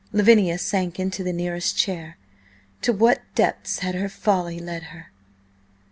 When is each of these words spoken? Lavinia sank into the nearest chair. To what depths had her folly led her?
Lavinia 0.11 0.57
sank 0.57 0.99
into 0.99 1.23
the 1.23 1.31
nearest 1.31 1.77
chair. 1.77 2.17
To 2.81 2.91
what 2.91 3.21
depths 3.35 3.77
had 3.85 3.93
her 3.93 4.09
folly 4.09 4.57
led 4.57 4.85
her? 4.89 5.11